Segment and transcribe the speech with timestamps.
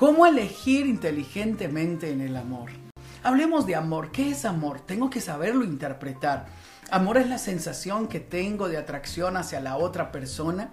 [0.00, 2.70] ¿Cómo elegir inteligentemente en el amor?
[3.22, 4.10] Hablemos de amor.
[4.12, 4.80] ¿Qué es amor?
[4.80, 6.46] Tengo que saberlo interpretar.
[6.90, 10.72] Amor es la sensación que tengo de atracción hacia la otra persona.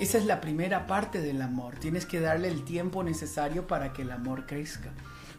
[0.00, 1.76] Esa es la primera parte del amor.
[1.78, 4.90] Tienes que darle el tiempo necesario para que el amor crezca.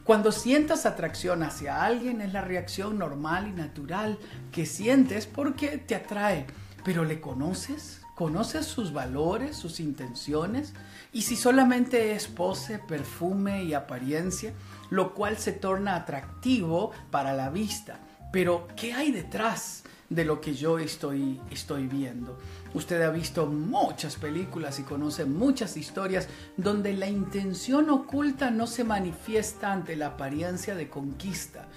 [0.06, 4.18] Cuando sientas atracción hacia alguien es la reacción normal y natural
[4.54, 6.46] que sientes porque te atrae.
[6.86, 8.00] Pero ¿le conoces?
[8.16, 10.72] ¿Conoces sus valores, sus intenciones?
[11.16, 14.52] Y si solamente es pose, perfume y apariencia,
[14.90, 18.02] lo cual se torna atractivo para la vista.
[18.34, 22.38] Pero, ¿qué hay detrás de lo que yo estoy, estoy viendo?
[22.74, 28.84] Usted ha visto muchas películas y conoce muchas historias donde la intención oculta no se
[28.84, 31.70] manifiesta ante la apariencia de conquista.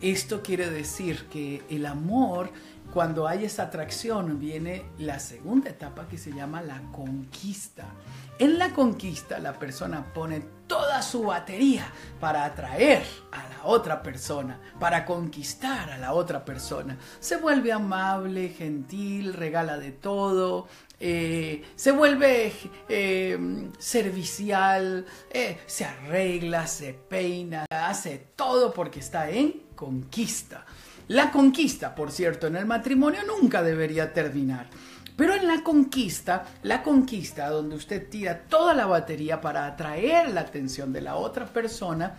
[0.00, 2.50] Esto quiere decir que el amor
[2.92, 7.88] cuando hay esa atracción viene la segunda etapa que se llama la conquista.
[8.36, 11.86] En la conquista la persona pone toda su batería
[12.18, 16.98] para atraer a la otra persona, para conquistar a la otra persona.
[17.20, 20.66] Se vuelve amable, gentil, regala de todo,
[20.98, 22.52] eh, se vuelve
[22.88, 30.64] eh, servicial, eh, se arregla, se peina, hace todo porque está en conquista.
[31.06, 34.70] La conquista, por cierto, en el matrimonio nunca debería terminar.
[35.16, 40.40] Pero en la conquista, la conquista donde usted tira toda la batería para atraer la
[40.40, 42.16] atención de la otra persona,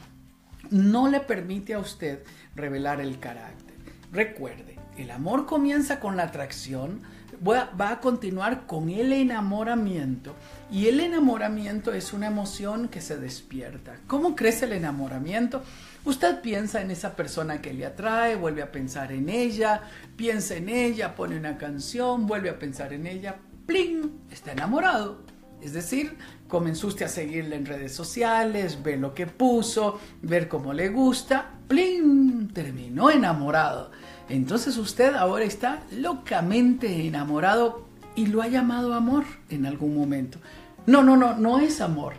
[0.69, 2.23] no le permite a usted
[2.55, 3.75] revelar el carácter.
[4.11, 7.01] Recuerde, el amor comienza con la atracción,
[7.45, 10.33] va a continuar con el enamoramiento
[10.71, 13.97] y el enamoramiento es una emoción que se despierta.
[14.07, 15.61] ¿Cómo crece el enamoramiento?
[16.05, 19.81] Usted piensa en esa persona que le atrae, vuelve a pensar en ella,
[20.15, 24.11] piensa en ella, pone una canción, vuelve a pensar en ella, ¡pling!
[24.29, 25.23] Está enamorado.
[25.63, 26.15] Es decir,
[26.47, 31.53] comenzó usted a seguirle en redes sociales, ve lo que puso, ver cómo le gusta,
[31.67, 32.49] ¡pling!
[32.53, 33.89] Terminó enamorado.
[34.29, 40.37] Entonces usted ahora está locamente enamorado y lo ha llamado amor en algún momento.
[40.85, 42.13] No, no, no, no es amor.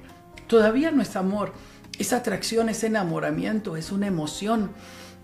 [0.49, 1.53] Todavía no es amor
[1.99, 4.71] esa atracción, ese enamoramiento, es una emoción.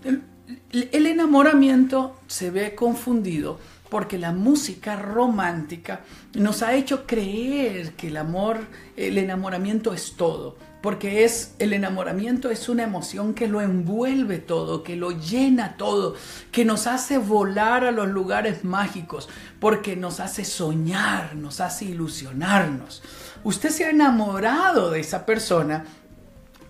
[0.03, 6.01] El, enamoramiento se ve confundido porque la música romántica
[6.33, 8.57] nos ha hecho creer que el amor,
[8.97, 14.83] el enamoramiento es todo, porque es el enamoramiento es una emoción que lo envuelve todo,
[14.83, 16.15] que lo llena todo,
[16.51, 19.29] que nos hace volar a los lugares mágicos,
[19.59, 23.03] porque nos hace soñar, nos hace ilusionarnos.
[23.43, 25.85] Usted se ha enamorado de esa persona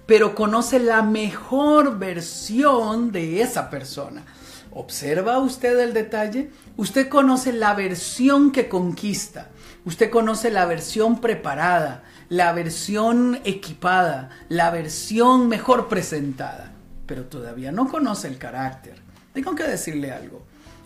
[0.05, 4.23] pero conoce la mejor versión de esa persona.
[4.71, 6.49] ¿Observa usted el detalle?
[6.77, 9.49] Usted conoce la versión que conquista,
[9.85, 16.71] usted conoce la versión preparada, la versión equipada, la versión mejor presentada,
[17.05, 18.95] pero todavía no conoce el carácter.
[19.33, 20.43] Tengo que decirle algo.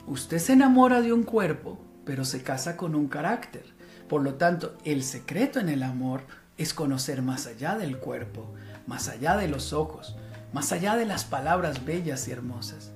[0.08, 3.64] Usted se enamora de un cuerpo, pero se casa con un carácter.
[4.10, 6.22] Por lo tanto, el secreto en el amor
[6.58, 8.54] es conocer más allá del cuerpo,
[8.88, 10.16] más allá de los ojos,
[10.54, 12.92] más allá de las palabras bellas y hermosas.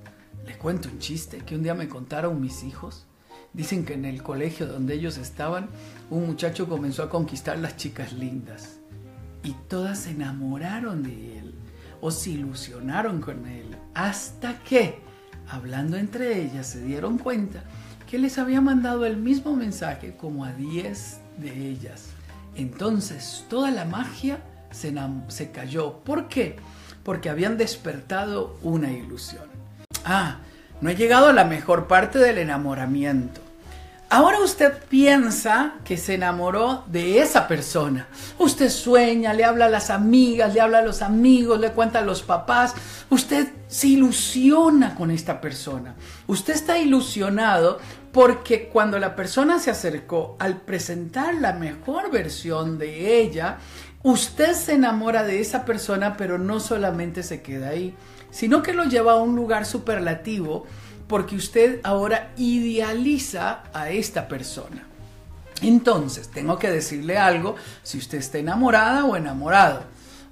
[0.45, 3.05] Les cuento un chiste que un día me contaron mis hijos.
[3.53, 5.67] Dicen que en el colegio donde ellos estaban,
[6.09, 8.79] un muchacho comenzó a conquistar las chicas lindas
[9.43, 11.55] y todas se enamoraron de él
[11.99, 14.99] o se ilusionaron con él hasta que,
[15.49, 17.63] hablando entre ellas, se dieron cuenta
[18.09, 22.07] que les había mandado el mismo mensaje como a 10 de ellas.
[22.55, 24.41] Entonces toda la magia
[24.71, 25.99] se, cayó.
[26.03, 26.55] ¿Por qué?
[27.03, 29.45] Porque habían despertado una ilusión.
[30.05, 30.39] Ah,
[30.81, 33.41] no he llegado a la mejor parte del enamoramiento.
[34.09, 38.07] Ahora usted piensa que se enamoró de esa persona.
[38.39, 42.01] Usted sueña, le habla a las amigas, le habla a los amigos, le cuenta a
[42.01, 42.73] los papás.
[43.09, 45.95] Usted se ilusiona con esta persona.
[46.27, 47.79] Usted está ilusionado
[48.11, 53.59] porque cuando la persona se acercó al presentar la mejor versión de ella,
[54.03, 57.95] usted se enamora de esa persona, pero no solamente se queda ahí,
[58.29, 60.65] sino que lo lleva a un lugar superlativo
[61.07, 64.87] porque usted ahora idealiza a esta persona.
[65.61, 69.83] Entonces, tengo que decirle algo, si usted está enamorada o enamorado,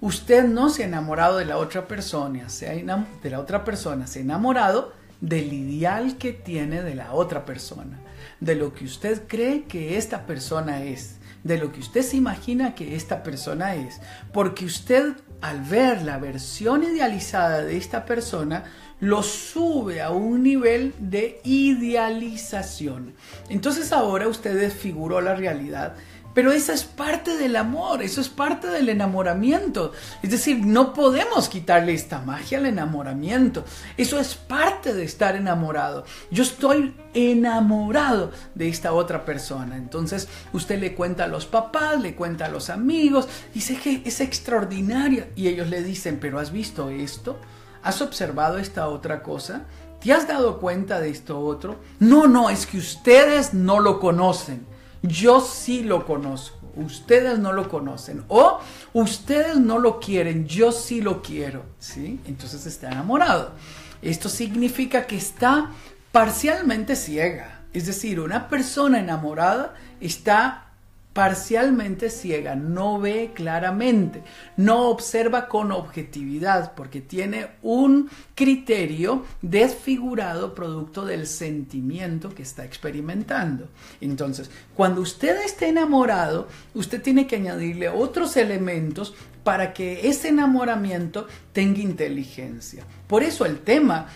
[0.01, 4.07] usted no se ha enamorado de la otra persona, se ha de la otra persona,
[4.07, 7.99] se ha enamorado del ideal que tiene de la otra persona,
[8.39, 12.75] de lo que usted cree que esta persona es de lo que usted se imagina
[12.75, 13.99] que esta persona es,
[14.31, 18.65] porque usted al ver la versión idealizada de esta persona,
[18.99, 23.13] lo sube a un nivel de idealización.
[23.47, 25.95] Entonces ahora usted desfiguró la realidad,
[26.39, 29.91] Pero esa es parte del amor, eso es parte del enamoramiento.
[30.23, 33.65] Es decir, no podemos quitarle esta magia al enamoramiento.
[33.97, 36.05] Eso es parte de estar enamorado.
[36.31, 39.75] Yo estoy enamorado de esta otra persona.
[39.75, 44.21] Entonces usted le cuenta a los papás, le cuenta a los amigos, dice que es
[44.21, 45.27] extraordinaria.
[45.35, 47.37] Y ellos le dicen, pero ¿has visto esto?
[47.83, 49.63] ¿Has observado esta otra cosa?
[50.01, 51.81] ¿Te has dado cuenta de esto otro?
[51.99, 54.78] No, no, es que ustedes no lo conocen.
[55.01, 56.57] Yo sí lo conozco.
[56.75, 58.23] Ustedes no lo conocen.
[58.27, 58.59] O
[58.93, 60.47] ustedes no lo quieren.
[60.47, 61.63] Yo sí lo quiero.
[61.79, 62.19] ¿Sí?
[62.25, 63.53] Entonces está enamorado.
[64.01, 65.71] Esto significa que está
[66.11, 67.61] parcialmente ciega.
[67.73, 70.68] Es decir, una persona enamorada está
[71.19, 74.23] parcialmente ciega, no ve claramente,
[74.55, 83.67] no observa con objetividad, porque tiene un criterio desfigurado producto del sentimiento que está experimentando.
[83.99, 89.13] Entonces, cuando usted esté enamorado, usted tiene que añadirle otros elementos
[89.43, 92.85] para que ese enamoramiento tenga inteligencia.
[93.07, 94.07] Por eso el tema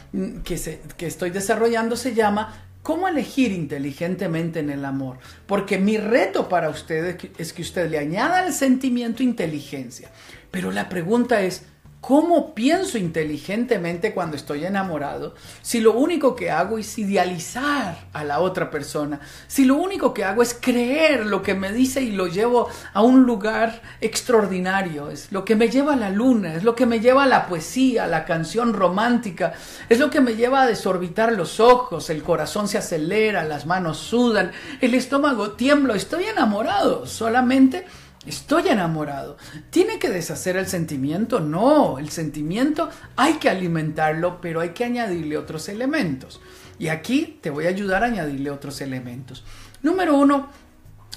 [0.46, 5.18] que, que estoy desarrollando se llama ¿Cómo elegir inteligentemente en el amor?
[5.48, 10.12] Porque mi reto para usted es que usted le añada al sentimiento inteligencia.
[10.52, 11.66] Pero la pregunta es,
[12.04, 18.42] ¿Cómo pienso inteligentemente cuando estoy enamorado si lo único que hago es idealizar a la
[18.42, 19.22] otra persona?
[19.48, 23.02] Si lo único que hago es creer lo que me dice y lo llevo a
[23.02, 27.00] un lugar extraordinario, es lo que me lleva a la luna, es lo que me
[27.00, 29.54] lleva a la poesía, a la canción romántica,
[29.88, 33.98] es lo que me lleva a desorbitar los ojos, el corazón se acelera, las manos
[34.00, 34.52] sudan,
[34.82, 37.86] el estómago tiembla, estoy enamorado solamente
[38.26, 39.38] Estoy enamorado.
[39.70, 41.42] ¿Tiene que deshacer el sentimiento?
[41.42, 46.40] No, el sentimiento hay que alimentarlo, pero hay que añadirle otros elementos.
[46.80, 49.44] Y aquí te voy a ayudar a añadirle otros elementos.
[49.82, 50.50] Número uno,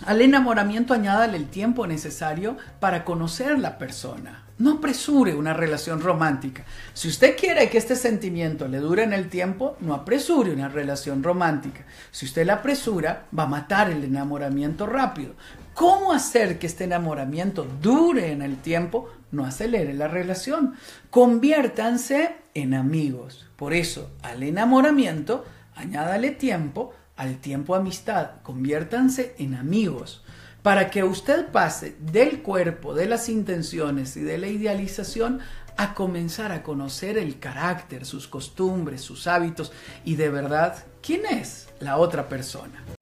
[0.04, 4.42] al enamoramiento añádale el tiempo necesario para conocer a la persona.
[4.58, 6.64] No apresure una relación romántica.
[6.92, 11.22] Si usted quiere que este sentimiento le dure en el tiempo, no apresure una relación
[11.22, 11.84] romántica.
[12.10, 15.34] Si usted la apresura, va a matar el enamoramiento rápido.
[15.76, 19.10] ¿Cómo hacer que este enamoramiento dure en el tiempo?
[19.30, 20.74] No acelere la relación.
[21.10, 23.46] Conviértanse en amigos.
[23.56, 25.44] Por eso, al enamoramiento,
[25.74, 28.40] añádale tiempo, al tiempo amistad.
[28.42, 30.24] Conviértanse en amigos
[30.62, 35.40] para que usted pase del cuerpo, de las intenciones y de la idealización
[35.76, 39.72] a comenzar a conocer el carácter, sus costumbres, sus hábitos
[40.06, 42.95] y de verdad quién es la otra persona.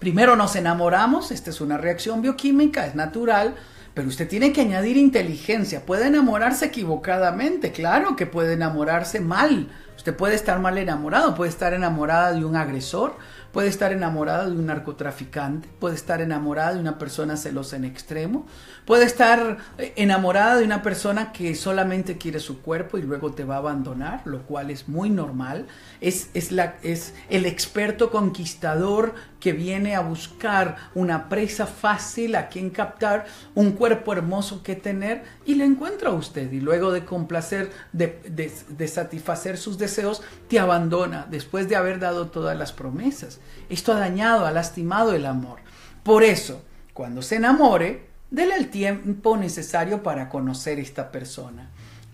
[0.00, 3.54] Primero nos enamoramos, esta es una reacción bioquímica, es natural,
[3.92, 5.84] pero usted tiene que añadir inteligencia.
[5.84, 9.68] Puede enamorarse equivocadamente, claro que puede enamorarse mal.
[9.98, 13.18] Usted puede estar mal enamorado, puede estar enamorada de un agresor,
[13.52, 18.46] Puede estar enamorada de un narcotraficante, puede estar enamorada de una persona celosa en extremo,
[18.84, 23.44] puede estar eh, enamorada de una persona que solamente quiere su cuerpo y luego te
[23.44, 25.66] va a abandonar, lo cual es muy normal.
[26.00, 32.48] Es, es, la, es el experto conquistador que viene a buscar una presa fácil a
[32.48, 33.26] quien captar,
[33.56, 38.20] un cuerpo hermoso que tener y le encuentra a usted y luego de complacer, de,
[38.68, 43.39] de satisfacer sus deseos, te abandona después de haber dado todas las promesas.
[43.68, 45.58] Esto ha dañado, ha lastimado el amor.
[46.02, 46.62] Por eso,
[46.94, 51.70] cuando se enamore, dele el tiempo necesario para conocer esta persona.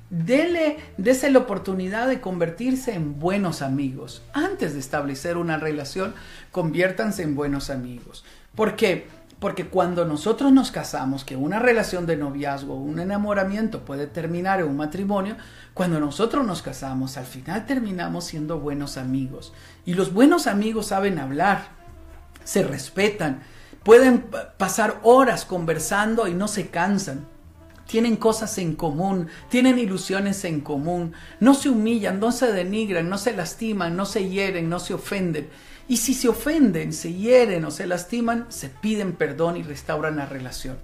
[0.09, 4.23] Dele, dese la oportunidad de convertirse en buenos amigos.
[4.33, 6.15] Antes de establecer una relación,
[6.53, 8.25] conviértanse en buenos amigos.
[8.55, 9.07] ¿Por qué?
[9.39, 14.69] Porque cuando nosotros nos casamos, que una relación de noviazgo, un enamoramiento puede terminar en
[14.69, 15.37] un matrimonio,
[15.75, 19.53] cuando nosotros nos casamos, al final terminamos siendo buenos amigos.
[19.85, 21.69] Y los buenos amigos saben hablar,
[22.45, 23.43] se respetan,
[23.83, 24.25] pueden
[24.57, 27.36] pasar horas conversando y no se cansan.
[27.87, 33.17] Tienen cosas en común, tienen ilusiones en común, no se humillan, no se denigran, no
[33.19, 35.49] se lastiman, no se hieren, no se ofenden.
[35.89, 40.27] Y si se ofenden, se hieren o se lastiman, se piden perdón y restauran la
[40.27, 40.77] relación.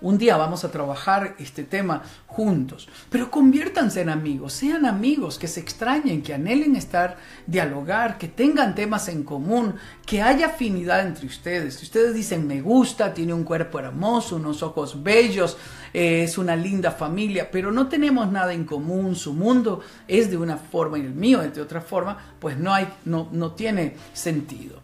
[0.00, 5.48] Un día vamos a trabajar este tema juntos, pero conviértanse en amigos, sean amigos, que
[5.48, 7.16] se extrañen, que anhelen estar,
[7.48, 9.74] dialogar, que tengan temas en común,
[10.06, 11.74] que haya afinidad entre ustedes.
[11.74, 15.56] Si ustedes dicen me gusta, tiene un cuerpo hermoso, unos ojos bellos,
[15.92, 20.36] eh, es una linda familia, pero no tenemos nada en común, su mundo es de
[20.36, 23.96] una forma y el mío es de otra forma, pues no, hay, no, no tiene
[24.12, 24.78] sentido.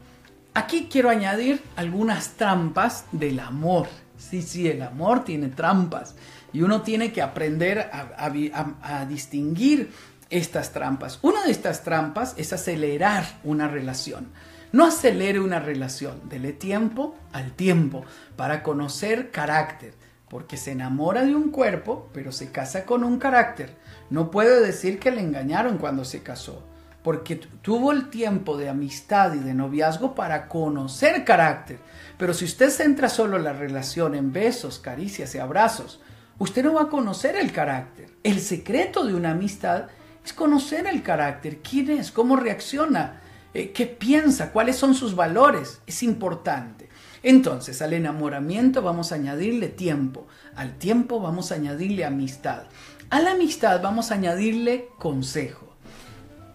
[0.54, 3.87] Aquí quiero añadir algunas trampas del amor
[4.31, 6.14] Sí, sí, el amor tiene trampas
[6.52, 9.93] y uno tiene que aprender a, distinguir
[10.31, 11.19] estas trampas.
[11.23, 14.28] Una de estas trampas es acelerar una relación.
[14.73, 18.04] No acelere una relación, dele tiempo al tiempo
[18.37, 19.95] para conocer carácter,
[20.28, 23.76] porque se enamora de un cuerpo, pero se casa con un carácter.
[24.11, 26.66] No puede decir que le engañaron cuando se casó,
[27.05, 31.79] porque tuvo el tiempo de amistad y de noviazgo para conocer carácter.
[32.17, 36.01] Pero si usted centra solo la relación en besos, caricias y abrazos,
[36.39, 38.09] usted no va a conocer el carácter.
[38.23, 39.89] El secreto de una amistad
[40.25, 43.21] es conocer el carácter, quién es, cómo reacciona,
[43.53, 45.83] eh, qué piensa, cuáles son sus valores.
[45.87, 46.89] Es importante.
[47.23, 52.63] Entonces, al enamoramiento vamos a añadirle tiempo, al tiempo vamos a añadirle amistad,
[53.11, 55.63] a la amistad vamos a añadirle consejo.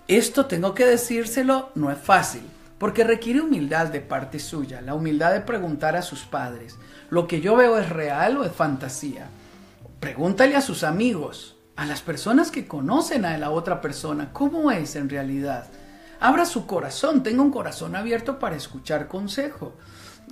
[0.09, 2.41] Esto tengo que decírselo, no es fácil,
[2.79, 6.79] porque requiere humildad de parte suya, la humildad de preguntar a sus padres,
[7.11, 9.27] ¿lo que yo veo es real o es fantasía?
[9.99, 14.95] Pregúntale a sus amigos, a las personas que conocen a la otra persona, ¿cómo es
[14.95, 15.67] en realidad?
[16.19, 19.75] Abra su corazón, tenga un corazón abierto para escuchar consejo.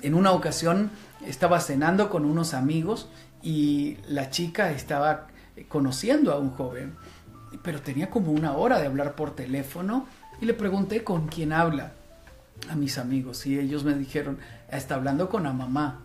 [0.01, 0.89] En una ocasión
[1.23, 3.09] estaba cenando con unos amigos
[3.43, 5.27] y la chica estaba
[5.67, 6.95] conociendo a un joven,
[7.63, 10.07] pero tenía como una hora de hablar por teléfono
[10.41, 11.93] y le pregunté con quién habla
[12.69, 16.01] a mis amigos y ellos me dijeron, está hablando con la mamá.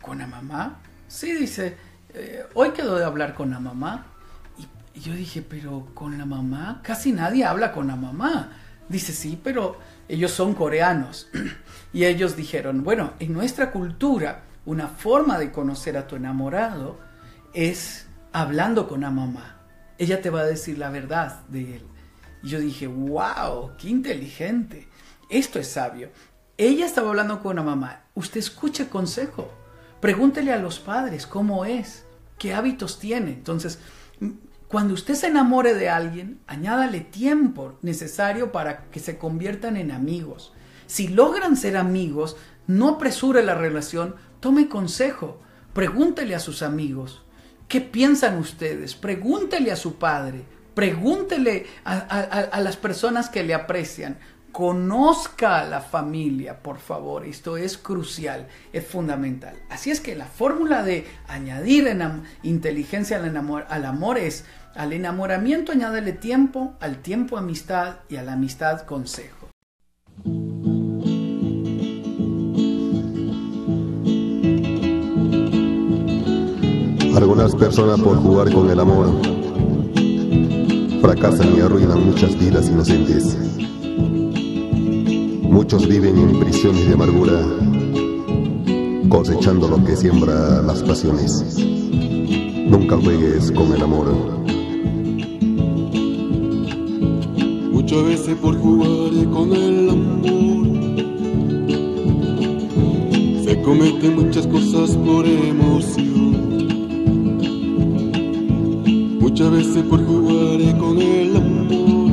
[0.00, 0.78] ¿Con la mamá?
[1.08, 1.76] Sí, dice,
[2.14, 4.06] eh, hoy quedó de hablar con la mamá.
[4.58, 8.52] Y, y yo dije, pero con la mamá, casi nadie habla con la mamá.
[8.88, 9.78] Dice, sí, pero
[10.08, 11.28] ellos son coreanos.
[11.92, 16.98] y ellos dijeron, bueno, en nuestra cultura, una forma de conocer a tu enamorado
[17.54, 19.55] es hablando con la mamá.
[19.98, 21.82] Ella te va a decir la verdad de él.
[22.42, 24.88] Y yo dije, wow, qué inteligente.
[25.30, 26.10] Esto es sabio.
[26.58, 28.04] Ella estaba hablando con la mamá.
[28.14, 29.50] Usted escuche consejo.
[30.00, 32.04] Pregúntele a los padres cómo es,
[32.38, 33.32] qué hábitos tiene.
[33.32, 33.78] Entonces,
[34.68, 40.52] cuando usted se enamore de alguien, añádale tiempo necesario para que se conviertan en amigos.
[40.86, 42.36] Si logran ser amigos,
[42.66, 45.40] no apresure la relación, tome consejo,
[45.72, 47.24] pregúntele a sus amigos.
[47.68, 48.94] ¿Qué piensan ustedes?
[48.94, 50.44] Pregúntele a su padre,
[50.74, 54.18] pregúntele a, las personas que le aprecian.
[54.52, 57.26] Conozca a la familia, por favor.
[57.26, 59.54] Esto es crucial, es fundamental.
[59.68, 61.94] Así es que la fórmula de añadir
[62.42, 64.44] inteligencia al, amor, al amor es
[64.74, 69.50] al enamoramiento añádele tiempo, al tiempo amistad y a la amistad consejo.
[77.16, 79.06] Algunas personas por jugar con el amor
[81.00, 83.38] fracasan y arruinan muchas vidas inocentes.
[85.42, 87.40] Muchos viven en prisiones de amargura,
[89.08, 91.56] cosechando lo que siembra las pasiones.
[92.68, 94.08] Nunca juegues con el amor.
[97.72, 100.66] Muchas veces por jugar con el amor
[103.42, 106.25] se cometen muchas cosas por emoción.
[109.38, 112.10] Muchas veces por jugar con el amor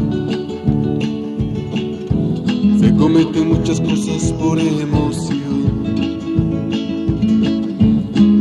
[2.97, 5.83] cometen muchas cosas por emoción.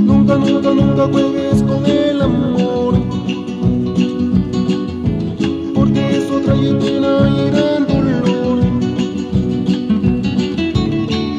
[0.05, 2.95] Nunca, nunca, nunca juegues con el amor,
[5.77, 8.59] porque eso trae pena y gran dolor.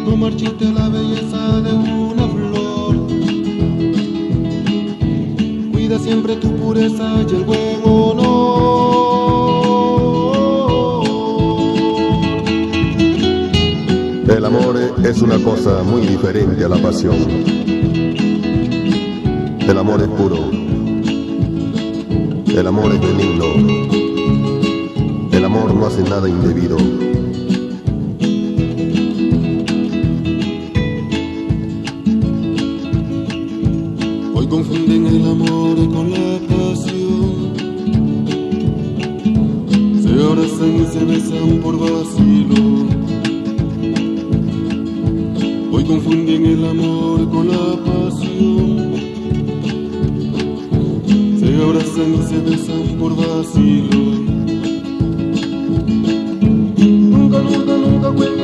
[0.06, 1.43] No marchite la belleza
[6.40, 8.63] tu pureza y el buen honor.
[14.30, 17.16] El amor es una cosa muy diferente a la pasión.
[19.60, 20.38] El amor es puro.
[22.48, 23.46] El amor es benigno.
[25.32, 26.78] El amor no hace nada indebido.
[34.54, 37.54] confunden el amor con la pasión.
[40.04, 42.62] Se abrazan y se besan por vacilo.
[45.72, 48.94] Hoy confunden el amor con la pasión.
[51.40, 54.02] Se abrazan y se besan por vacilo.
[56.78, 58.43] Nunca, nunca, nunca